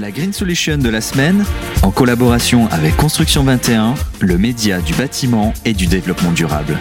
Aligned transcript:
La 0.00 0.12
Green 0.12 0.32
Solution 0.32 0.78
de 0.78 0.88
la 0.88 1.00
semaine, 1.00 1.44
en 1.82 1.90
collaboration 1.90 2.68
avec 2.70 2.96
Construction 2.96 3.42
21, 3.42 3.94
le 4.20 4.38
média 4.38 4.80
du 4.80 4.94
bâtiment 4.94 5.52
et 5.64 5.72
du 5.72 5.86
développement 5.86 6.30
durable. 6.30 6.78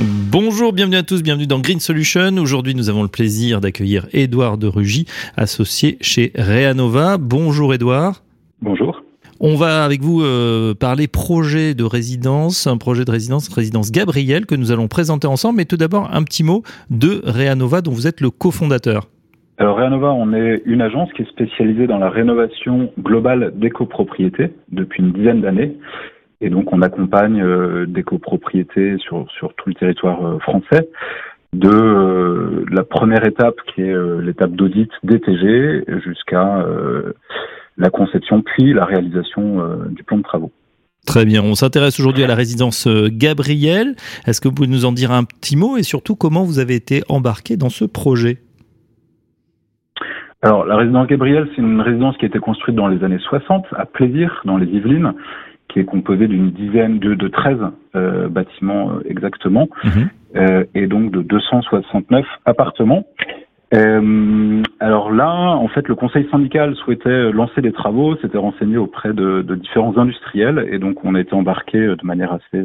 Bonjour, 0.00 0.74
bienvenue 0.74 0.96
à 0.96 1.02
tous, 1.02 1.22
bienvenue 1.22 1.46
dans 1.46 1.60
Green 1.60 1.80
Solution. 1.80 2.36
Aujourd'hui, 2.36 2.74
nous 2.74 2.90
avons 2.90 3.02
le 3.02 3.08
plaisir 3.08 3.62
d'accueillir 3.62 4.06
Édouard 4.12 4.58
de 4.58 4.66
Rugy, 4.66 5.06
associé 5.36 5.96
chez 6.02 6.32
Reanova. 6.36 7.16
Bonjour 7.16 7.72
Édouard. 7.72 8.22
Bonjour. 8.60 9.02
On 9.40 9.56
va 9.56 9.84
avec 9.84 10.02
vous 10.02 10.22
euh, 10.22 10.74
parler 10.74 11.08
projet 11.08 11.74
de 11.74 11.84
résidence, 11.84 12.66
un 12.66 12.76
projet 12.76 13.04
de 13.04 13.10
résidence, 13.10 13.48
résidence 13.48 13.90
Gabriel, 13.90 14.44
que 14.44 14.54
nous 14.54 14.72
allons 14.72 14.88
présenter 14.88 15.26
ensemble. 15.26 15.56
Mais 15.56 15.64
tout 15.64 15.76
d'abord, 15.76 16.08
un 16.12 16.22
petit 16.22 16.42
mot 16.42 16.62
de 16.90 17.22
Reanova, 17.24 17.80
dont 17.80 17.92
vous 17.92 18.06
êtes 18.06 18.20
le 18.20 18.30
cofondateur. 18.30 19.08
Alors 19.56 19.76
Reanova, 19.76 20.12
on 20.12 20.32
est 20.32 20.62
une 20.64 20.80
agence 20.80 21.12
qui 21.12 21.22
est 21.22 21.28
spécialisée 21.28 21.86
dans 21.86 21.98
la 21.98 22.10
rénovation 22.10 22.92
globale 22.98 23.52
des 23.54 23.70
copropriétés 23.70 24.52
depuis 24.72 25.02
une 25.02 25.12
dizaine 25.12 25.42
d'années. 25.42 25.76
Et 26.40 26.50
donc 26.50 26.72
on 26.72 26.82
accompagne 26.82 27.40
euh, 27.40 27.86
des 27.86 28.02
copropriétés 28.02 28.96
sur, 28.98 29.26
tout 29.56 29.68
le 29.68 29.74
territoire 29.74 30.26
euh, 30.26 30.38
français 30.40 30.88
de 31.52 31.70
euh, 31.70 32.64
la 32.72 32.82
première 32.82 33.24
étape 33.24 33.54
qui 33.72 33.82
est 33.82 33.92
euh, 33.92 34.20
l'étape 34.20 34.50
d'audit 34.50 34.90
DTG 35.04 35.84
jusqu'à 36.04 36.66
la 37.76 37.90
conception 37.90 38.42
puis 38.42 38.72
la 38.72 38.84
réalisation 38.84 39.62
du 39.90 40.02
plan 40.02 40.18
de 40.18 40.22
travaux. 40.22 40.50
Très 41.06 41.24
bien, 41.24 41.42
on 41.42 41.54
s'intéresse 41.54 42.00
aujourd'hui 42.00 42.24
à 42.24 42.26
la 42.26 42.34
résidence 42.34 42.88
Gabriel. 42.88 43.94
Est-ce 44.26 44.40
que 44.40 44.48
vous 44.48 44.54
pouvez 44.54 44.68
nous 44.68 44.84
en 44.84 44.92
dire 44.92 45.12
un 45.12 45.24
petit 45.24 45.56
mot 45.56 45.76
et 45.76 45.82
surtout 45.82 46.16
comment 46.16 46.44
vous 46.44 46.58
avez 46.58 46.74
été 46.74 47.02
embarqué 47.08 47.56
dans 47.56 47.68
ce 47.68 47.84
projet? 47.84 48.43
Alors, 50.44 50.66
la 50.66 50.76
résidence 50.76 51.06
Gabriel, 51.06 51.48
c'est 51.56 51.62
une 51.62 51.80
résidence 51.80 52.18
qui 52.18 52.26
a 52.26 52.28
été 52.28 52.38
construite 52.38 52.76
dans 52.76 52.88
les 52.88 53.02
années 53.02 53.18
60 53.18 53.64
à 53.78 53.86
Plaisir, 53.86 54.42
dans 54.44 54.58
les 54.58 54.66
Yvelines, 54.66 55.14
qui 55.68 55.80
est 55.80 55.86
composée 55.86 56.28
d'une 56.28 56.50
dizaine 56.50 56.98
de, 56.98 57.14
de 57.14 57.28
13 57.28 57.56
euh, 57.96 58.28
bâtiments 58.28 58.90
euh, 58.90 59.08
exactement, 59.08 59.68
Mhm. 59.84 60.10
euh, 60.36 60.64
et 60.74 60.86
donc 60.86 61.12
de 61.12 61.22
269 61.22 62.26
appartements. 62.44 63.06
Alors 64.80 65.10
là, 65.10 65.30
en 65.56 65.66
fait, 65.68 65.88
le 65.88 65.94
conseil 65.94 66.28
syndical 66.30 66.76
souhaitait 66.76 67.32
lancer 67.32 67.62
des 67.62 67.72
travaux, 67.72 68.14
s'était 68.18 68.38
renseigné 68.38 68.76
auprès 68.76 69.14
de, 69.14 69.40
de 69.40 69.54
différents 69.54 69.96
industriels, 69.96 70.68
et 70.70 70.78
donc 70.78 71.04
on 71.04 71.14
a 71.14 71.20
été 71.20 71.34
embarqué 71.34 71.78
de 71.78 72.06
manière 72.06 72.32
assez 72.34 72.62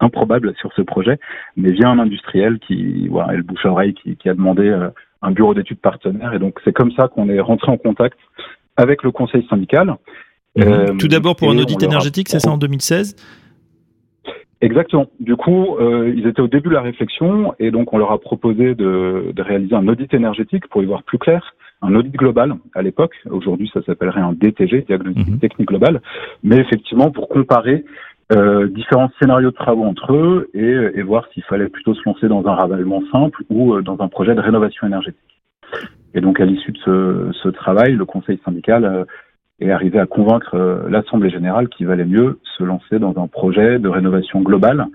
improbable 0.00 0.52
sur 0.56 0.70
ce 0.74 0.82
projet, 0.82 1.18
mais 1.56 1.70
via 1.70 1.88
un 1.88 1.98
industriel 1.98 2.58
qui, 2.58 3.08
voilà, 3.08 3.32
et 3.32 3.36
le 3.38 3.42
bouche 3.42 3.64
à 3.64 3.70
oreille, 3.70 3.94
qui, 3.94 4.16
qui 4.16 4.28
a 4.28 4.34
demandé 4.34 4.68
un 5.24 5.32
bureau 5.32 5.54
d'études 5.54 5.80
partenaire, 5.80 6.32
et 6.34 6.38
donc 6.38 6.60
c'est 6.64 6.72
comme 6.72 6.92
ça 6.92 7.08
qu'on 7.08 7.28
est 7.28 7.40
rentré 7.40 7.70
en 7.72 7.76
contact 7.76 8.18
avec 8.76 9.02
le 9.02 9.10
conseil 9.10 9.46
syndical. 9.48 9.96
Euh, 10.58 10.94
Tout 10.98 11.08
d'abord 11.08 11.34
pour 11.36 11.50
un 11.50 11.58
audit 11.58 11.82
énergétique, 11.82 12.28
c'est 12.28 12.40
ça 12.40 12.50
en 12.50 12.58
2016 12.58 13.16
Exactement. 14.60 15.06
Du 15.20 15.36
coup, 15.36 15.76
euh, 15.76 16.12
ils 16.16 16.26
étaient 16.26 16.40
au 16.40 16.48
début 16.48 16.70
de 16.70 16.74
la 16.74 16.80
réflexion 16.80 17.54
et 17.58 17.70
donc 17.70 17.92
on 17.92 17.98
leur 17.98 18.12
a 18.12 18.18
proposé 18.18 18.74
de, 18.74 19.32
de 19.34 19.42
réaliser 19.42 19.74
un 19.74 19.86
audit 19.88 20.12
énergétique 20.14 20.68
pour 20.68 20.82
y 20.82 20.86
voir 20.86 21.02
plus 21.02 21.18
clair, 21.18 21.54
un 21.82 21.94
audit 21.94 22.14
global 22.14 22.54
à 22.74 22.80
l'époque. 22.80 23.14
Aujourd'hui, 23.30 23.70
ça 23.74 23.82
s'appellerait 23.84 24.22
un 24.22 24.32
DTG, 24.32 24.82
diagnostic 24.86 25.28
Mhm. 25.28 25.38
technique 25.38 25.68
global, 25.68 26.00
mais 26.42 26.56
effectivement 26.56 27.10
pour 27.10 27.28
comparer 27.28 27.84
euh, 28.32 28.68
différents 28.68 29.10
scénarios 29.20 29.50
de 29.50 29.54
travaux 29.54 29.84
entre 29.84 30.14
eux 30.14 30.48
et, 30.54 31.02
voir 31.02 31.28
s'il 31.32 31.42
fallait 31.44 31.68
plutôt 31.68 31.94
se 31.94 32.00
lancer 32.06 32.26
dans 32.26 32.46
un 32.46 32.54
ravalement 32.54 33.02
simple 33.12 33.42
ou 33.50 33.74
euh, 33.74 33.82
dans 33.82 34.00
un 34.00 34.08
projet 34.08 34.34
de 34.34 34.40
rénovation 34.40 34.86
énergétique. 34.86 35.20
Et 36.14 36.22
donc 36.22 36.40
à 36.40 36.46
l'issue 36.46 36.72
de 36.72 37.30
ce, 37.42 37.48
travail, 37.48 37.92
le 37.92 38.04
conseil 38.06 38.40
syndical 38.44 38.84
euh, 38.84 39.04
est 39.60 39.70
arrivé 39.70 39.98
à 39.98 40.06
convaincre 40.06 40.56
l'Assemblée 40.88 41.30
générale 41.30 41.68
qu'il 41.68 41.86
valait 41.86 42.06
mieux 42.06 42.38
se 42.56 42.64
lancer 42.64 42.98
dans 42.98 43.14
un 43.22 43.26
projet 43.26 43.78
de 43.78 43.88
rénovation 43.88 44.40
globale 44.40 44.86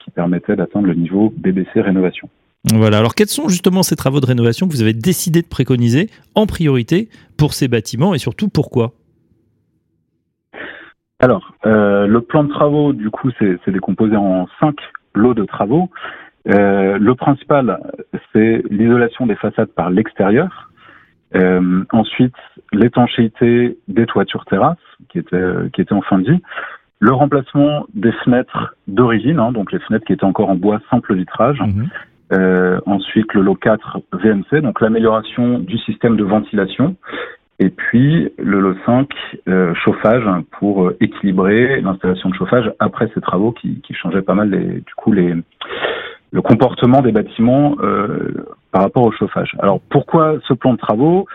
qui 0.00 0.10
permettait 0.10 0.54
d'atteindre 0.54 0.86
le 0.86 0.94
niveau 0.94 1.32
BBC 1.34 1.80
rénovation. 1.80 2.28
Voilà, 2.74 2.98
alors 2.98 3.14
quels 3.14 3.28
sont 3.28 3.48
justement 3.48 3.82
ces 3.82 3.96
travaux 3.96 4.20
de 4.20 4.26
rénovation 4.26 4.68
que 4.68 4.72
vous 4.72 4.82
avez 4.82 4.92
décidé 4.92 5.40
de 5.40 5.46
préconiser 5.46 6.10
en 6.34 6.46
priorité 6.46 7.08
pour 7.36 7.54
ces 7.54 7.68
bâtiments 7.68 8.14
et 8.14 8.18
surtout 8.18 8.48
pourquoi? 8.48 8.92
Alors, 11.22 11.52
euh, 11.66 12.08
le 12.08 12.20
plan 12.20 12.42
de 12.42 12.48
travaux, 12.48 12.92
du 12.92 13.08
coup, 13.10 13.30
c'est 13.38 13.70
décomposé 13.70 14.16
en 14.16 14.48
cinq 14.60 14.76
lots 15.14 15.34
de 15.34 15.44
travaux. 15.44 15.88
Euh, 16.48 16.98
le 16.98 17.14
principal, 17.14 17.78
c'est 18.32 18.64
l'isolation 18.68 19.26
des 19.26 19.36
façades 19.36 19.68
par 19.68 19.88
l'extérieur. 19.88 20.70
Euh, 21.36 21.84
ensuite, 21.92 22.34
l'étanchéité 22.72 23.78
des 23.86 24.06
toitures 24.06 24.44
terrasses, 24.46 24.76
qui 25.10 25.18
était, 25.18 25.70
qui 25.72 25.80
était 25.80 25.92
en 25.92 26.02
fin 26.02 26.18
de 26.18 26.32
vie. 26.32 26.42
Le 26.98 27.12
remplacement 27.12 27.86
des 27.94 28.12
fenêtres 28.24 28.74
d'origine, 28.88 29.38
hein, 29.38 29.52
donc 29.52 29.70
les 29.70 29.78
fenêtres 29.78 30.04
qui 30.04 30.12
étaient 30.12 30.24
encore 30.24 30.50
en 30.50 30.56
bois 30.56 30.80
simple 30.90 31.14
vitrage. 31.14 31.60
Mhm. 31.60 31.88
Euh, 32.32 32.80
ensuite, 32.86 33.32
le 33.34 33.42
lot 33.42 33.54
4 33.54 34.00
VMC, 34.12 34.60
donc 34.60 34.80
l'amélioration 34.80 35.60
du 35.60 35.78
système 35.78 36.16
de 36.16 36.24
ventilation. 36.24 36.96
Et 37.62 37.70
puis, 37.70 38.28
le 38.38 38.58
lot 38.58 38.74
5, 38.84 39.08
euh, 39.48 39.72
chauffage, 39.74 40.24
pour 40.58 40.84
euh, 40.88 40.96
équilibrer 41.00 41.80
l'installation 41.80 42.28
de 42.28 42.34
chauffage 42.34 42.72
après 42.80 43.08
ces 43.14 43.20
travaux 43.20 43.52
qui, 43.52 43.80
qui 43.82 43.94
changeaient 43.94 44.20
pas 44.20 44.34
mal 44.34 44.50
les, 44.50 44.80
du 44.80 44.94
coup 44.96 45.12
les, 45.12 45.32
le 46.32 46.42
comportement 46.42 47.02
des 47.02 47.12
bâtiments 47.12 47.76
euh, 47.80 48.46
par 48.72 48.82
rapport 48.82 49.04
au 49.04 49.12
chauffage. 49.12 49.54
Alors, 49.60 49.78
pourquoi 49.90 50.38
ce 50.48 50.54
plan 50.54 50.72
de 50.72 50.78
travaux? 50.78 51.26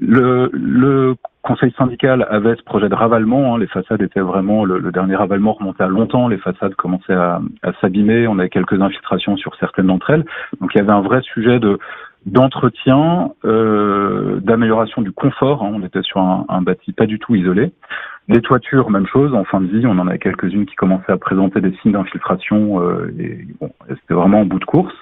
Le, 0.00 0.50
le 0.52 1.14
conseil 1.42 1.72
syndical 1.78 2.26
avait 2.30 2.56
ce 2.56 2.64
projet 2.64 2.88
de 2.88 2.94
ravalement. 2.96 3.54
hein, 3.54 3.58
les 3.60 3.68
façades 3.68 4.02
étaient 4.02 4.20
vraiment 4.20 4.64
le, 4.64 4.80
le 4.80 4.90
dernier 4.90 5.14
ravalement 5.14 5.52
remontait 5.52 5.84
à 5.84 5.88
longtemps. 5.88 6.26
Les 6.26 6.38
façades 6.38 6.74
commençaient 6.74 7.14
à, 7.14 7.40
à 7.62 7.72
s'abîmer. 7.80 8.26
On 8.26 8.40
avait 8.40 8.48
quelques 8.48 8.82
infiltrations 8.82 9.36
sur 9.36 9.54
certaines 9.54 9.86
d'entre 9.86 10.10
elles. 10.10 10.24
Donc 10.60 10.74
il 10.74 10.78
y 10.78 10.80
avait 10.80 10.90
un 10.90 11.02
vrai 11.02 11.20
sujet 11.22 11.60
de 11.60 11.78
d'entretien, 12.26 13.30
euh, 13.44 14.40
d'amélioration 14.40 15.00
du 15.00 15.12
confort. 15.12 15.62
hein. 15.62 15.70
On 15.72 15.82
était 15.82 16.02
sur 16.02 16.20
un, 16.20 16.44
un 16.48 16.60
bâti 16.60 16.92
pas 16.92 17.06
du 17.06 17.18
tout 17.18 17.34
isolé. 17.34 17.72
Les 18.28 18.40
toitures, 18.40 18.90
même 18.90 19.06
chose. 19.06 19.32
En 19.34 19.44
fin 19.44 19.60
de 19.60 19.66
vie, 19.66 19.86
on 19.86 19.98
en 19.98 20.08
avait 20.08 20.18
quelques-unes 20.18 20.66
qui 20.66 20.74
commençaient 20.74 21.12
à 21.12 21.16
présenter 21.16 21.60
des 21.60 21.72
signes 21.76 21.92
d'infiltration. 21.92 22.82
euh, 22.82 23.14
et 23.18 23.46
bon, 23.60 23.70
c'était 23.88 24.14
vraiment 24.14 24.40
en 24.40 24.44
bout 24.44 24.58
de 24.58 24.64
course. 24.64 24.94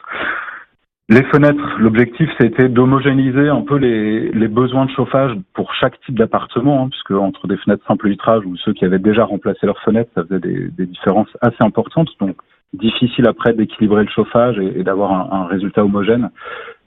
Les 1.10 1.22
fenêtres, 1.24 1.78
l'objectif 1.78 2.30
c'était 2.40 2.68
d'homogénéiser 2.70 3.48
un 3.50 3.60
peu 3.60 3.76
les, 3.76 4.30
les 4.30 4.48
besoins 4.48 4.86
de 4.86 4.90
chauffage 4.90 5.32
pour 5.52 5.74
chaque 5.74 6.00
type 6.00 6.18
d'appartement, 6.18 6.84
hein, 6.84 6.88
puisque 6.88 7.10
entre 7.10 7.46
des 7.46 7.58
fenêtres 7.58 7.84
simple 7.86 8.08
vitrage 8.08 8.42
ou 8.46 8.56
ceux 8.56 8.72
qui 8.72 8.86
avaient 8.86 8.98
déjà 8.98 9.24
remplacé 9.24 9.66
leurs 9.66 9.80
fenêtres, 9.80 10.10
ça 10.14 10.22
faisait 10.24 10.40
des, 10.40 10.68
des 10.70 10.86
différences 10.86 11.28
assez 11.42 11.62
importantes. 11.62 12.08
Donc 12.20 12.36
difficile 12.72 13.26
après 13.28 13.52
d'équilibrer 13.52 14.04
le 14.04 14.10
chauffage 14.10 14.58
et, 14.58 14.80
et 14.80 14.82
d'avoir 14.82 15.12
un, 15.12 15.42
un 15.42 15.46
résultat 15.46 15.84
homogène. 15.84 16.30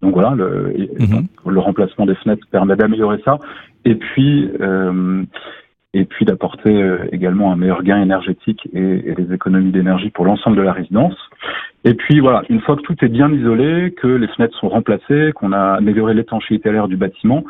Donc 0.02 0.14
voilà, 0.14 0.34
le, 0.36 0.74
Mhm. 1.00 1.08
donc, 1.10 1.26
le 1.46 1.60
remplacement 1.60 2.06
des 2.06 2.16
fenêtres 2.16 2.46
permet 2.52 2.76
d'améliorer 2.76 3.20
ça. 3.26 3.38
Et 3.86 3.96
puis 3.96 4.50
euh, 4.62 5.24
et 5.94 6.06
puis 6.06 6.26
d'apporter 6.26 6.70
euh, 6.82 6.98
également 7.12 7.52
un 7.52 7.56
meilleur 7.56 7.82
gain 7.82 8.00
énergétique 8.02 8.68
et, 8.74 9.10
et 9.10 9.14
des 9.16 9.34
économies 9.34 9.72
d'énergie 9.72 10.10
pour 10.12 10.26
l'ensemble 10.26 10.58
de 10.58 10.62
la 10.62 10.74
résidence. 10.74 11.16
Et 11.86 11.94
puis 11.94 12.20
voilà, 12.20 12.44
une 12.50 12.60
fois 12.62 12.76
que 12.76 12.82
tout 12.82 12.96
est 13.04 13.08
bien 13.08 13.32
isolé, 13.32 13.92
que 14.00 14.08
les 14.08 14.28
fenêtres 14.28 14.58
sont 14.60 14.70
remplacées, 14.70 15.32
qu'on 15.34 15.54
a 15.54 15.76
amélioré 15.76 16.14
l'étanchéité 16.14 16.70
à 16.70 16.72
l'air 16.74 16.88
du 16.88 16.98
bâtiment, 16.98 17.44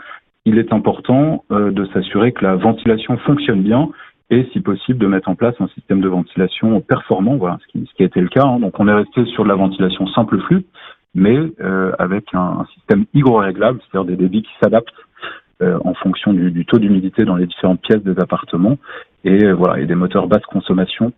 il 0.46 0.60
est 0.60 0.72
important 0.72 1.44
euh, 1.52 1.72
de 1.72 1.86
s'assurer 1.88 2.32
que 2.32 2.46
la 2.46 2.56
ventilation 2.56 3.18
fonctionne 3.18 3.64
bien 3.64 3.90
et 4.30 4.48
si 4.54 4.60
possible 4.62 5.00
de 5.00 5.08
mettre 5.08 5.30
en 5.30 5.36
place 5.36 5.56
un 5.60 5.68
système 5.70 6.00
de 6.02 6.08
ventilation 6.08 6.80
performant, 6.82 7.36
voilà, 7.38 7.58
ce 7.62 7.68
qui, 7.72 7.86
ce 7.90 7.94
qui 7.96 8.04
a 8.04 8.06
été 8.06 8.22
le 8.22 8.28
cas. 8.30 8.46
hein. 8.46 8.60
Donc 8.60 8.80
on 8.80 8.88
est 8.88 8.94
resté 8.94 9.26
sur 9.26 9.44
de 9.44 9.50
la 9.50 9.56
ventilation 9.56 10.06
simple 10.08 10.40
flux, 10.42 10.64
mais 11.16 11.38
euh, 11.62 11.92
avec 12.00 12.26
un, 12.34 12.60
un 12.60 12.66
système 12.74 13.06
hygroréglable, 13.14 13.80
c'est-à-dire 13.82 14.08
des 14.08 14.16
débits 14.16 14.44
qui 14.44 14.54
s'adaptent 14.62 14.94
euh, 15.64 15.80
en 15.84 15.96
fonction 15.96 16.34
du, 16.34 16.52
du 16.52 16.68
taux 16.68 16.78
d'humidité 16.78 17.26
dans 17.26 17.36
les 17.36 17.48
différentes 17.48 17.82
pièces 17.82 18.04
des 18.04 18.20
appartements 18.20 18.78
et 19.24 19.44
euh, 19.44 19.54
voilà, 19.54 19.80
et 19.80 19.88
des 19.88 19.96
moteurs 19.96 20.28
basse 20.28 20.46
consommation 20.46 21.14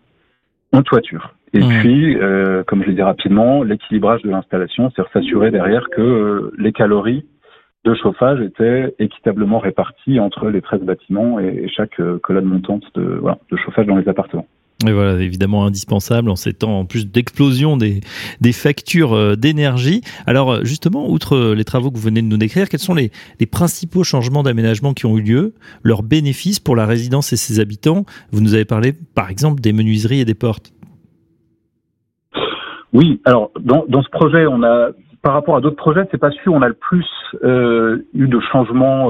en 0.71 0.81
toiture. 0.81 1.33
Et 1.51 1.59
Mmh. 1.59 1.79
puis, 1.79 2.17
euh, 2.17 2.63
comme 2.63 2.81
je 2.83 2.87
l'ai 2.87 2.95
dit 2.95 3.01
rapidement, 3.01 3.63
l'équilibrage 3.63 4.21
de 4.21 4.29
l'installation, 4.29 4.93
c'est 4.95 5.03
s'assurer 5.11 5.51
derrière 5.51 5.89
que 5.89 6.53
les 6.57 6.71
calories 6.71 7.25
de 7.83 7.93
chauffage 7.95 8.39
étaient 8.39 8.95
équitablement 8.99 9.59
réparties 9.59 10.21
entre 10.21 10.47
les 10.49 10.61
13 10.61 10.83
bâtiments 10.83 11.41
et, 11.41 11.63
et 11.63 11.67
chaque 11.67 11.99
colonne 12.21 12.45
montante 12.45 12.83
de, 12.95 13.17
voilà, 13.19 13.39
de 13.51 13.57
chauffage 13.57 13.87
dans 13.87 13.97
les 13.97 14.07
appartements. 14.07 14.47
Et 14.87 14.93
voilà, 14.93 15.19
évidemment 15.21 15.65
indispensable 15.65 16.29
en 16.29 16.37
ces 16.37 16.53
temps 16.53 16.79
en 16.79 16.85
plus 16.85 17.05
d'explosion 17.05 17.75
des, 17.75 17.99
des 18.39 18.53
factures 18.53 19.13
euh, 19.13 19.35
d'énergie. 19.35 20.01
Alors 20.25 20.53
euh, 20.53 20.63
justement, 20.63 21.09
outre 21.09 21.35
euh, 21.35 21.53
les 21.53 21.65
travaux 21.65 21.91
que 21.91 21.97
vous 21.97 22.03
venez 22.03 22.21
de 22.21 22.27
nous 22.27 22.37
décrire, 22.37 22.69
quels 22.69 22.79
sont 22.79 22.93
les, 22.93 23.11
les 23.41 23.45
principaux 23.45 24.05
changements 24.05 24.41
d'aménagement 24.41 24.93
qui 24.93 25.05
ont 25.05 25.17
eu 25.17 25.21
lieu, 25.21 25.53
leurs 25.83 26.01
bénéfices 26.01 26.61
pour 26.61 26.77
la 26.77 26.85
résidence 26.85 27.33
et 27.33 27.35
ses 27.35 27.59
habitants? 27.59 28.05
Vous 28.31 28.39
nous 28.39 28.53
avez 28.53 28.63
parlé 28.63 28.93
par 29.15 29.29
exemple 29.29 29.59
des 29.59 29.73
menuiseries 29.73 30.21
et 30.21 30.25
des 30.25 30.33
portes. 30.33 30.71
Oui, 32.93 33.19
alors 33.25 33.51
dans, 33.59 33.83
dans 33.89 34.01
ce 34.01 34.09
projet, 34.09 34.47
on 34.47 34.63
a 34.63 34.91
par 35.21 35.33
rapport 35.33 35.57
à 35.57 35.61
d'autres 35.61 35.75
projets, 35.75 36.07
c'est 36.09 36.17
pas 36.17 36.31
sûr. 36.31 36.53
On 36.53 36.61
a 36.61 36.69
le 36.69 36.73
plus 36.73 37.05
eu 37.43 38.27
de 38.27 38.39
changements 38.49 39.09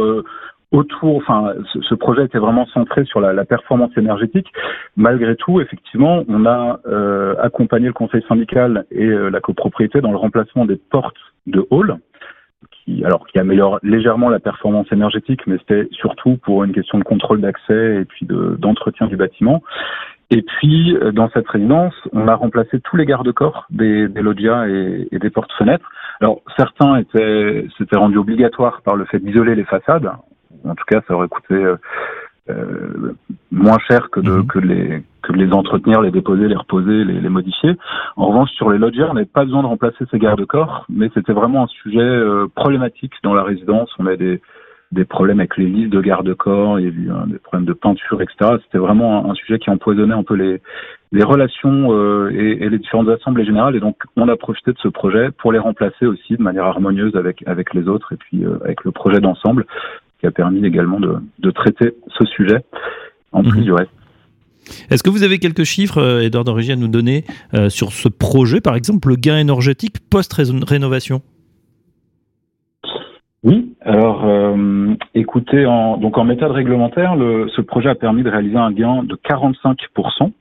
autour, 0.71 1.17
enfin, 1.17 1.53
ce, 1.73 1.95
projet 1.95 2.25
était 2.25 2.37
vraiment 2.37 2.65
centré 2.67 3.03
sur 3.05 3.19
la, 3.19 3.45
performance 3.45 3.91
énergétique. 3.97 4.47
Malgré 4.95 5.35
tout, 5.35 5.61
effectivement, 5.61 6.23
on 6.27 6.45
a 6.45 6.79
euh, 6.87 7.35
accompagné 7.41 7.87
le 7.87 7.93
conseil 7.93 8.23
syndical 8.27 8.85
et 8.91 9.05
euh, 9.05 9.29
la 9.29 9.39
copropriété 9.39 10.01
dans 10.01 10.11
le 10.11 10.17
remplacement 10.17 10.65
des 10.65 10.75
portes 10.75 11.17
de 11.47 11.65
hall, 11.71 11.97
qui, 12.71 13.03
alors, 13.03 13.25
qui 13.27 13.39
améliore 13.39 13.79
légèrement 13.81 14.29
la 14.29 14.39
performance 14.39 14.91
énergétique, 14.91 15.41
mais 15.47 15.57
c'était 15.57 15.87
surtout 15.91 16.37
pour 16.37 16.63
une 16.63 16.73
question 16.73 16.99
de 16.99 17.03
contrôle 17.03 17.41
d'accès 17.41 18.01
et 18.01 18.05
puis 18.05 18.27
d'entretien 18.27 19.07
du 19.07 19.17
bâtiment. 19.17 19.63
Et 20.29 20.43
puis, 20.43 20.95
euh, 20.95 21.11
dans 21.11 21.31
cette 21.31 21.47
résidence, 21.47 21.95
on 22.13 22.27
a 22.27 22.35
remplacé 22.35 22.79
tous 22.81 22.95
les 22.95 23.07
garde-corps 23.07 23.65
des, 23.71 24.07
des 24.07 24.21
et, 24.21 25.07
et 25.11 25.17
des 25.17 25.29
portes-fenêtres. 25.31 25.89
Alors, 26.21 26.41
certains 26.55 26.97
étaient, 26.97 27.65
s'étaient 27.75 27.97
rendus 27.97 28.17
obligatoires 28.17 28.83
par 28.83 28.95
le 28.95 29.05
fait 29.05 29.17
d'isoler 29.17 29.55
les 29.55 29.63
façades 29.63 30.11
en 30.65 30.75
tout 30.75 30.85
cas, 30.87 31.01
ça 31.07 31.13
aurait 31.13 31.27
coûté 31.27 31.53
euh, 31.53 31.75
euh, 32.49 33.13
moins 33.51 33.77
cher 33.87 34.09
que 34.09 34.19
de, 34.19 34.31
mhm. 34.31 34.47
que, 34.47 34.59
les, 34.59 35.03
que 35.21 35.33
de 35.33 35.37
les 35.37 35.51
entretenir, 35.53 36.01
les 36.01 36.11
déposer, 36.11 36.47
les 36.47 36.55
reposer, 36.55 37.03
les, 37.03 37.19
les 37.19 37.29
modifier. 37.29 37.75
En 38.15 38.27
revanche, 38.27 38.49
sur 38.51 38.69
les 38.71 38.77
loggias, 38.77 39.07
on 39.09 39.13
n'avait 39.13 39.25
pas 39.25 39.45
besoin 39.45 39.61
de 39.61 39.67
remplacer 39.67 40.05
ces 40.09 40.19
garde-corps, 40.19 40.85
mais 40.89 41.09
c'était 41.13 41.33
vraiment 41.33 41.63
un 41.63 41.67
sujet 41.67 41.99
euh, 41.99 42.47
problématique 42.55 43.13
dans 43.23 43.33
la 43.33 43.43
résidence. 43.43 43.91
On 43.99 44.07
a 44.07 44.15
des, 44.15 44.41
des 44.91 45.05
problèmes 45.05 45.39
avec 45.39 45.57
les 45.57 45.65
listes 45.67 45.91
de 45.91 46.01
garde-corps, 46.01 46.79
il 46.79 46.85
y 46.85 46.87
a 46.87 46.91
eu 46.91 47.09
des 47.27 47.37
problèmes 47.37 47.67
de 47.67 47.73
peinture, 47.73 48.21
etc. 48.21 48.57
C'était 48.63 48.79
vraiment 48.79 49.29
un, 49.29 49.35
sujet 49.35 49.59
qui 49.59 49.69
empoisonnait 49.69 50.15
un 50.15 50.23
peu 50.23 50.35
les, 50.35 50.61
les 51.11 51.23
relations 51.23 51.89
euh, 51.91 52.31
et, 52.31 52.63
et, 52.63 52.69
les 52.69 52.79
différentes 52.79 53.09
assemblées 53.09 53.45
générales. 53.45 53.75
Et 53.75 53.79
donc, 53.79 53.97
on 54.15 54.27
a 54.27 54.35
profité 54.35 54.71
de 54.71 54.79
ce 54.79 54.87
projet 54.87 55.29
pour 55.37 55.51
les 55.51 55.59
remplacer 55.59 56.07
aussi 56.07 56.35
de 56.35 56.41
manière 56.41 56.65
harmonieuse 56.65 57.15
avec 57.15 57.43
avec 57.45 57.75
les 57.75 57.87
autres 57.87 58.13
et 58.13 58.17
puis 58.17 58.43
avec 58.63 58.83
le 58.83 58.91
projet 58.91 59.19
d'ensemble 59.19 59.65
qui 60.19 60.27
a 60.27 60.31
permis 60.31 60.65
également 60.65 60.99
de, 60.99 61.17
de 61.39 61.51
traiter 61.51 61.93
ce 62.17 62.25
sujet 62.25 62.63
en 63.31 63.43
plus 63.43 63.59
mhm. 63.59 63.65
du 63.65 63.73
reste. 63.73 63.91
Est-ce 64.89 65.03
que 65.03 65.09
vous 65.09 65.23
avez 65.23 65.39
quelques 65.39 65.63
chiffres, 65.63 66.21
Edouard 66.21 66.41
euh, 66.41 66.45
d'origine 66.45 66.73
à 66.73 66.75
nous 66.75 66.87
donner 66.87 67.23
euh, 67.53 67.69
sur 67.69 67.91
ce 67.91 68.07
projet, 68.07 68.61
par 68.61 68.75
exemple, 68.75 69.09
le 69.09 69.15
gain 69.15 69.37
énergétique 69.37 69.95
post-rénovation? 70.09 71.21
Oui, 73.43 73.73
alors 73.81 74.25
euh, 74.25 74.93
écoutez, 75.15 75.65
en, 75.65 75.97
donc 75.97 76.17
en 76.17 76.25
méthode 76.25 76.51
réglementaire, 76.51 77.15
le, 77.15 77.47
ce 77.55 77.61
projet 77.61 77.89
a 77.89 77.95
permis 77.95 78.21
de 78.21 78.29
réaliser 78.29 78.57
un 78.57 78.71
gain 78.71 79.03
de 79.03 79.15
45% 79.15 80.31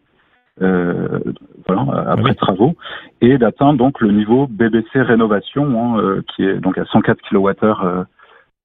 euh, 0.61 1.21
voilà, 1.69 1.87
après 2.09 2.35
travaux 2.35 2.75
et 3.21 3.39
d'atteindre 3.39 3.79
donc 3.79 4.01
le 4.01 4.11
niveau 4.11 4.49
BBC 4.49 5.01
rénovation 5.01 5.97
hein, 5.97 6.23
qui 6.35 6.43
est 6.43 6.59
donc 6.59 6.77
à 6.77 6.85
104 6.87 7.21
kWh 7.31 8.05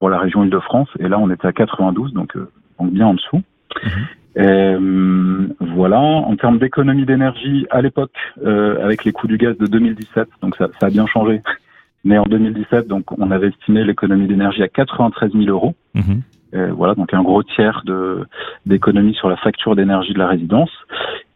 pour 0.03 0.09
la 0.09 0.19
région 0.19 0.43
Île-de-France. 0.43 0.89
Et 0.99 1.07
là, 1.07 1.17
on 1.17 1.29
était 1.29 1.47
à 1.47 1.53
92, 1.53 2.11
donc, 2.11 2.35
euh, 2.35 2.51
donc 2.77 2.91
bien 2.91 3.07
en 3.07 3.13
dessous. 3.13 3.41
Mhm. 3.81 3.91
Euh, 4.37 5.47
voilà. 5.61 6.01
En 6.01 6.35
termes 6.35 6.59
d'économie 6.59 7.05
d'énergie, 7.05 7.65
à 7.69 7.81
l'époque, 7.81 8.11
euh, 8.45 8.83
avec 8.83 9.05
les 9.05 9.13
coûts 9.13 9.27
du 9.27 9.37
gaz 9.37 9.57
de 9.57 9.65
2017, 9.65 10.27
donc 10.41 10.57
ça, 10.57 10.67
ça, 10.77 10.87
a 10.87 10.89
bien 10.89 11.07
changé. 11.07 11.41
Mais 12.03 12.17
en 12.17 12.23
2017, 12.23 12.85
donc 12.85 13.17
on 13.17 13.31
avait 13.31 13.47
estimé 13.47 13.85
l'économie 13.85 14.27
d'énergie 14.27 14.61
à 14.61 14.67
93 14.67 15.31
000 15.31 15.45
euros. 15.45 15.73
Mhm. 15.93 16.21
voilà, 16.73 16.95
donc 16.95 17.13
un 17.13 17.23
gros 17.23 17.41
tiers 17.41 17.83
de 17.85 18.25
d'économie 18.65 19.13
sur 19.13 19.29
la 19.29 19.37
facture 19.37 19.73
d'énergie 19.77 20.11
de 20.11 20.19
la 20.19 20.27
résidence. 20.27 20.71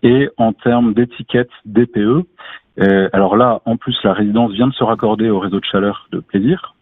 Et 0.03 0.27
en 0.35 0.51
termes 0.51 0.93
d'étiquette 0.93 1.51
DPE, 1.65 2.25
alors 3.13 3.37
là, 3.37 3.61
en 3.63 3.77
plus, 3.77 3.97
la 4.03 4.11
résidence 4.11 4.51
vient 4.51 4.67
de 4.67 4.73
se 4.73 4.83
raccorder 4.83 5.29
au 5.29 5.39
réseau 5.39 5.61
de 5.61 5.65
chaleur 5.65 6.09
de 6.11 6.19
plaisir. 6.19 6.73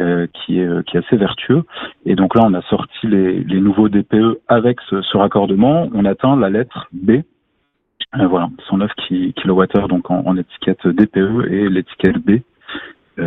Euh, 0.00 0.26
qui, 0.32 0.60
est, 0.60 0.66
euh, 0.66 0.82
qui 0.82 0.96
est 0.96 1.00
assez 1.04 1.16
vertueux. 1.16 1.64
Et 2.06 2.14
donc 2.14 2.34
là, 2.34 2.42
on 2.46 2.54
a 2.54 2.62
sorti 2.62 3.06
les, 3.06 3.60
nouveaux 3.60 3.90
DPE 3.90 4.38
avec 4.48 4.78
ce, 4.88 5.16
raccordement. 5.16 5.90
On 5.92 6.06
atteint 6.06 6.36
la 6.36 6.48
lettre 6.48 6.88
B. 6.92 7.20
Euh, 8.18 8.26
voilà, 8.26 8.48
109 8.68 8.90
kWh 9.44 9.88
donc 9.88 10.10
en, 10.10 10.36
étiquette 10.38 10.86
DPE 10.86 11.50
et 11.50 11.68
l'étiquette 11.68 12.16
B 12.16 12.40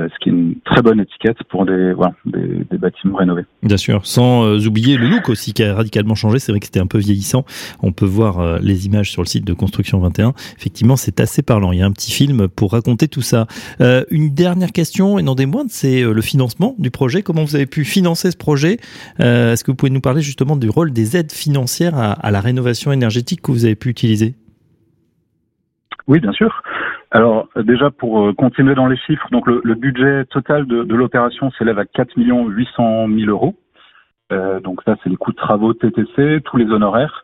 ce 0.10 0.20
qui 0.20 0.30
est 0.30 0.32
une 0.32 0.56
très 0.66 0.82
bonne 0.82 1.00
étiquette 1.00 1.38
pour 1.50 1.66
des, 1.66 1.94
voilà, 1.94 2.14
des, 2.26 2.66
des 2.70 2.78
bâtiments 2.78 3.18
rénovés. 3.18 3.46
Bien 3.62 3.78
sûr, 3.78 4.06
sans 4.06 4.46
euh, 4.46 4.68
oublier 4.68 4.98
le 4.98 5.08
look 5.08 5.30
aussi 5.30 5.54
qui 5.54 5.64
a 5.64 5.76
radicalement 5.76 6.16
changé. 6.16 6.40
C'est 6.40 6.52
vrai 6.52 6.60
que 6.60 6.66
c'était 6.66 6.80
un 6.80 6.88
peu 6.88 6.98
vieillissant. 6.98 7.46
On 7.82 7.92
peut 7.92 8.06
voir 8.06 8.40
euh, 8.40 8.60
les 8.62 8.86
images 8.86 9.12
sur 9.12 9.22
le 9.22 9.28
site 9.28 9.46
de 9.46 9.54
Construction 9.54 10.00
21. 10.00 10.34
Effectivement, 10.58 10.96
c'est 10.96 11.20
assez 11.20 11.42
parlant. 11.42 11.72
Il 11.72 11.80
y 11.80 11.82
a 11.82 11.86
un 11.86 11.92
petit 11.92 12.12
film 12.12 12.48
pour 12.48 12.72
raconter 12.72 13.08
tout 13.08 13.22
ça. 13.22 13.48
une 13.80 14.34
dernière 14.34 14.72
question, 14.72 15.20
et 15.20 15.24
non 15.24 15.36
des 15.36 15.46
moindres, 15.46 15.72
c'est 15.72 16.02
le 16.02 16.22
financement 16.22 16.76
du 16.80 16.92
projet. 16.92 17.22
Comment 17.22 17.44
vous 17.44 17.56
avez 17.56 17.66
pu 17.66 17.86
financer 17.86 18.32
ce 18.32 18.38
projet? 18.38 18.78
Est-ce 19.20 19.64
que 19.64 19.72
vous 19.72 19.76
pouvez 19.76 19.92
nous 19.92 20.02
parler 20.02 20.22
justement 20.22 20.56
du 20.56 20.70
rôle 20.70 20.92
des 20.92 21.18
aides 21.18 21.32
financières 21.32 21.96
à, 21.96 22.14
à 22.14 22.32
la 22.32 22.42
rénovation 22.42 22.92
énergétique 22.92 23.42
que 23.42 23.52
vous 23.52 23.66
avez 23.66 23.76
pu 23.76 23.90
utiliser? 23.90 24.36
Oui, 26.08 26.20
bien 26.20 26.34
sûr. 26.34 26.63
Alors 27.14 27.48
déjà 27.56 27.92
pour 27.92 28.22
euh, 28.22 28.34
continuer 28.34 28.74
dans 28.74 28.88
les 28.88 28.98
chiffres, 28.98 29.28
donc 29.32 29.46
le, 29.46 29.76
budget 29.76 30.26
total 30.26 30.66
de, 30.66 30.84
de 30.84 30.96
l'opération 30.96 31.52
s'élève 31.52 31.78
à 31.78 31.86
4 31.86 32.14
800 32.18 33.08
000 33.08 33.30
euros. 33.30 33.56
Euh, 34.32 34.60
donc 34.60 34.82
ça 34.84 34.96
c'est 35.04 35.12
les 35.12 35.16
coûts 35.16 35.32
de 35.32 35.38
travaux 35.38 35.76
TTC, 35.76 36.42
tous 36.44 36.58
les 36.58 36.66
honoraires 36.72 37.24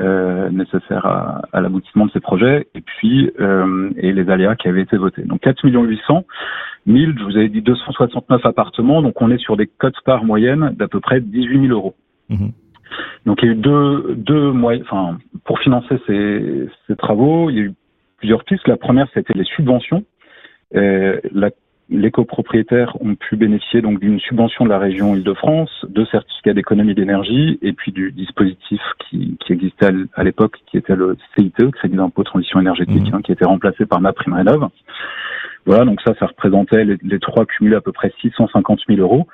euh, 0.00 0.48
nécessaires 0.48 1.04
à, 1.04 1.42
à 1.52 1.60
l'aboutissement 1.60 2.06
de 2.06 2.12
ces 2.12 2.20
projets, 2.20 2.68
et 2.74 2.80
puis 2.80 3.30
euh, 3.38 3.90
et 3.98 4.14
les 4.14 4.30
aléas 4.30 4.56
qui 4.56 4.68
avaient 4.68 4.82
été 4.82 4.96
votés. 4.96 5.22
Donc 5.22 5.40
4 5.40 5.68
800 5.68 6.24
000, 6.86 7.12
je 7.18 7.24
vous 7.24 7.36
avais 7.36 7.50
dit 7.50 7.60
269 7.60 8.46
appartements, 8.46 9.02
donc 9.02 9.20
on 9.20 9.30
est 9.30 9.38
sur 9.38 9.58
des 9.58 9.66
cotes 9.66 10.00
par 10.06 10.24
moyenne 10.24 10.74
d'à 10.78 10.88
peu 10.88 11.00
près 11.00 11.20
18 11.20 11.68
000 11.68 11.78
euros. 11.78 11.94
Mmh. 12.30 12.48
Donc 13.26 13.42
il 13.42 13.46
y 13.46 13.48
a 13.50 13.52
eu 13.52 13.56
deux, 13.56 14.14
deux 14.16 14.50
moyens, 14.52 14.86
enfin 14.88 15.18
pour 15.44 15.58
financer 15.58 16.00
ces, 16.06 16.70
ces 16.86 16.96
travaux, 16.96 17.50
il 17.50 17.56
y 17.56 17.60
a 17.60 17.64
eu 17.64 17.74
plusieurs 18.18 18.44
pistes. 18.44 18.66
La 18.68 18.76
première, 18.76 19.08
c'était 19.14 19.34
les 19.34 19.44
subventions. 19.44 20.04
Euh, 20.74 21.20
les 21.88 22.10
copropriétaires 22.10 23.00
ont 23.00 23.14
pu 23.14 23.36
bénéficier 23.36 23.80
donc 23.80 24.00
d'une 24.00 24.18
subvention 24.18 24.64
de 24.64 24.70
la 24.70 24.78
région 24.78 25.14
Île-de-France, 25.14 25.86
de 25.88 26.04
certificats 26.06 26.52
d'économie 26.52 26.94
d'énergie 26.94 27.58
et 27.62 27.72
puis 27.72 27.92
du 27.92 28.10
dispositif 28.10 28.80
qui, 28.98 29.36
qui 29.38 29.52
existait 29.52 29.90
à 30.14 30.24
l'époque, 30.24 30.56
qui 30.66 30.78
était 30.78 30.96
le 30.96 31.16
CITE, 31.36 31.70
Crédit 31.70 31.96
d'impôt 31.96 32.24
transition 32.24 32.60
énergétique, 32.60 33.12
mmh. 33.12 33.14
hein, 33.14 33.22
qui 33.22 33.30
était 33.30 33.44
remplacé 33.44 33.86
par 33.86 34.00
ma 34.00 34.12
prime 34.12 34.34
rénov. 34.34 34.68
Voilà, 35.64 35.84
donc 35.84 36.00
ça, 36.04 36.14
ça 36.18 36.26
représentait 36.26 36.84
les, 36.84 37.18
trois 37.18 37.44
cumulés 37.44 37.76
à 37.76 37.80
peu 37.80 37.92
près 37.92 38.12
650 38.20 38.80
000 38.88 39.00
euros. 39.00 39.26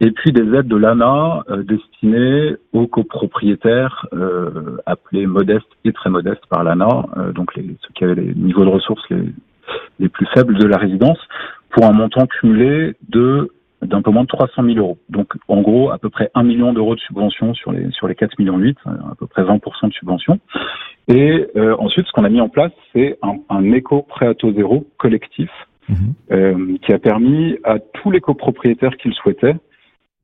Et 0.00 0.12
puis 0.12 0.32
des 0.32 0.54
aides 0.54 0.68
de 0.68 0.76
l'ANA 0.76 1.42
euh, 1.50 1.62
destinées 1.64 2.56
aux 2.72 2.86
copropriétaires 2.86 4.06
euh, 4.12 4.76
appelés 4.86 5.26
modestes 5.26 5.66
et 5.84 5.92
très 5.92 6.08
modestes 6.08 6.46
par 6.48 6.62
l'ANA, 6.62 7.06
euh, 7.16 7.32
donc 7.32 7.56
les, 7.56 7.64
ceux 7.80 7.92
qui 7.94 8.04
avaient 8.04 8.14
les 8.14 8.34
niveaux 8.34 8.64
de 8.64 8.70
ressources 8.70 9.02
les, 9.10 9.24
les 9.98 10.08
plus 10.08 10.26
faibles 10.34 10.56
de 10.56 10.66
la 10.66 10.76
résidence, 10.76 11.18
pour 11.70 11.84
un 11.84 11.92
montant 11.92 12.26
cumulé 12.26 12.94
de 13.08 13.50
d'un 13.82 14.02
peu 14.02 14.10
moins 14.10 14.22
de 14.22 14.28
300 14.28 14.64
000 14.64 14.78
euros. 14.78 14.98
Donc, 15.08 15.34
en 15.46 15.60
gros, 15.60 15.90
à 15.90 15.98
peu 15.98 16.10
près 16.10 16.30
1 16.34 16.42
million 16.42 16.72
d'euros 16.72 16.96
de 16.96 17.00
subvention 17.00 17.54
sur 17.54 17.70
les 17.70 17.90
sur 17.92 18.08
les 18.08 18.16
4 18.16 18.36
millions 18.38 18.58
8, 18.58 18.76
à 18.86 19.14
peu 19.16 19.26
près 19.28 19.42
20% 19.42 19.88
de 19.88 19.92
subvention. 19.92 20.40
Et 21.06 21.46
euh, 21.56 21.76
ensuite, 21.78 22.06
ce 22.06 22.12
qu'on 22.12 22.24
a 22.24 22.28
mis 22.28 22.40
en 22.40 22.48
place, 22.48 22.72
c'est 22.92 23.18
un, 23.22 23.36
un 23.48 23.72
éco 23.72 24.02
prêt 24.02 24.26
à 24.26 24.34
taux 24.34 24.52
zéro 24.52 24.86
collectif 24.98 25.50
mhm. 25.88 25.96
euh, 26.32 26.76
qui 26.82 26.92
a 26.92 26.98
permis 26.98 27.56
à 27.64 27.78
tous 27.78 28.10
les 28.10 28.20
copropriétaires 28.20 28.96
qui 28.96 29.08
le 29.08 29.14
souhaitaient 29.14 29.56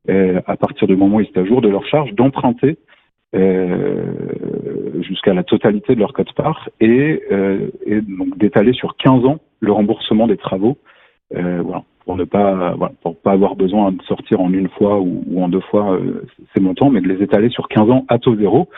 à 0.08 0.56
partir 0.56 0.86
du 0.86 0.96
moment 0.96 1.16
où 1.16 1.20
ils 1.20 1.28
étaient 1.28 1.40
à 1.40 1.44
jour 1.44 1.60
de 1.60 1.68
leur 1.68 1.86
charge, 1.86 2.12
d'emprunter 2.12 2.76
euh, 3.34 5.02
jusqu'à 5.02 5.34
la 5.34 5.42
totalité 5.42 5.96
de 5.96 6.00
leur 6.00 6.12
code-part 6.12 6.68
et, 6.80 7.20
euh, 7.32 7.68
et, 7.84 8.00
donc 8.00 8.38
d'étaler 8.38 8.72
sur 8.72 8.96
15 8.96 9.24
ans 9.24 9.40
le 9.58 9.72
remboursement 9.72 10.28
des 10.28 10.36
travaux, 10.36 10.78
euh, 11.36 11.62
voilà, 11.62 11.82
pour 12.04 12.16
ne 12.16 12.24
pas, 12.24 12.74
voilà, 12.74 12.92
pour 13.02 13.16
pas 13.20 13.32
avoir 13.32 13.56
besoin 13.56 13.92
de 13.92 14.02
sortir 14.02 14.40
en 14.40 14.52
une 14.52 14.68
fois 14.68 15.00
ou, 15.00 15.24
ou 15.26 15.42
en 15.42 15.48
deux 15.48 15.60
fois 15.60 15.98
ces 16.54 16.60
montants, 16.60 16.90
mais 16.90 17.00
de 17.00 17.08
les 17.08 17.22
étaler 17.22 17.48
sur 17.48 17.68
15 17.68 17.90
ans 17.90 18.04
à 18.08 18.18
taux 18.18 18.36
zéro, 18.36 18.68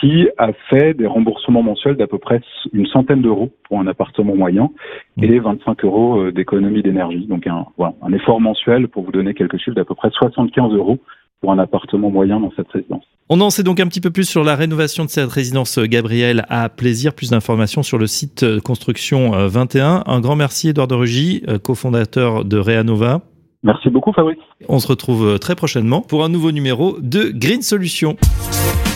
qui 0.00 0.28
a 0.38 0.52
fait 0.68 0.94
des 0.94 1.06
remboursements 1.06 1.62
mensuels 1.62 1.96
d'à 1.96 2.06
peu 2.06 2.18
près 2.18 2.40
une 2.72 2.86
centaine 2.86 3.22
d'euros 3.22 3.50
pour 3.64 3.80
un 3.80 3.86
appartement 3.86 4.34
moyen 4.34 4.70
et 5.20 5.38
25 5.38 5.82
mmh. 5.82 5.86
euros 5.86 6.20
euh, 6.20 6.32
d'économie 6.32 6.82
d'énergie. 6.82 7.26
Donc 7.26 7.46
un, 7.46 7.66
voilà, 7.76 7.94
un 8.02 8.12
effort 8.12 8.40
mensuel, 8.40 8.88
pour 8.88 9.04
vous 9.04 9.12
donner 9.12 9.34
quelques 9.34 9.58
chiffres, 9.58 9.76
d'à 9.76 9.84
peu 9.84 9.94
près 9.94 10.10
75 10.10 10.74
euros 10.74 10.98
pour 11.40 11.52
un 11.52 11.58
appartement 11.58 12.10
moyen 12.10 12.40
dans 12.40 12.52
cette 12.56 12.68
résidence. 12.68 13.04
On 13.28 13.40
en 13.40 13.50
sait 13.50 13.62
donc 13.62 13.80
un 13.80 13.86
petit 13.88 14.00
peu 14.00 14.10
plus 14.10 14.28
sur 14.28 14.44
la 14.44 14.54
rénovation 14.54 15.04
de 15.04 15.10
cette 15.10 15.30
résidence 15.30 15.78
euh, 15.78 15.86
Gabriel 15.86 16.46
à 16.48 16.68
plaisir. 16.68 17.12
Plus 17.14 17.30
d'informations 17.30 17.82
sur 17.82 17.98
le 17.98 18.06
site 18.06 18.42
euh, 18.44 18.60
Construction 18.60 19.30
21. 19.48 20.04
Un 20.06 20.20
grand 20.20 20.36
merci 20.36 20.68
Edouard 20.68 20.88
de 20.88 20.94
Rugy, 20.94 21.42
cofondateur 21.62 22.44
de 22.44 22.58
Reanova. 22.58 23.22
Merci 23.62 23.90
beaucoup 23.90 24.12
Fabrice. 24.12 24.38
On 24.68 24.78
se 24.78 24.86
retrouve 24.86 25.38
très 25.40 25.56
prochainement 25.56 26.00
pour 26.00 26.24
un 26.24 26.28
nouveau 26.28 26.52
numéro 26.52 26.96
de 27.00 27.32
Green 27.34 27.62
Solutions. 27.62 28.16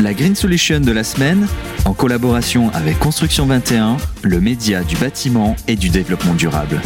La 0.02 0.14
Green 0.14 0.34
Solution 0.34 0.80
de 0.80 0.92
la 0.92 1.04
semaine, 1.04 1.46
en 1.84 1.92
collaboration 1.92 2.70
avec 2.72 2.98
Construction 2.98 3.44
21, 3.44 3.98
le 4.22 4.40
média 4.40 4.82
du 4.82 4.96
bâtiment 4.96 5.56
et 5.68 5.76
du 5.76 5.90
développement 5.90 6.34
durable. 6.34 6.80